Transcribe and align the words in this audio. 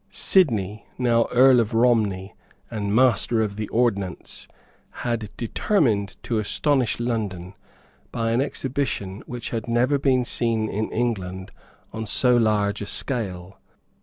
Sidney, 0.09 0.87
now 0.97 1.27
Earl 1.31 1.59
of 1.59 1.75
Romney 1.75 2.33
and 2.71 2.91
Master 2.95 3.43
of 3.43 3.55
the 3.55 3.67
Ordnance, 3.67 4.47
had 5.05 5.29
determined 5.37 6.17
to 6.23 6.39
astonish 6.39 6.99
London 6.99 7.53
by 8.11 8.31
an 8.31 8.41
exhibition 8.41 9.21
which 9.27 9.51
had 9.51 9.67
never 9.67 9.99
been 9.99 10.25
seen 10.25 10.67
in 10.69 10.91
England 10.91 11.51
on 11.93 12.07
so 12.07 12.35
large 12.35 12.81
a 12.81 12.87
scale. 12.87 13.59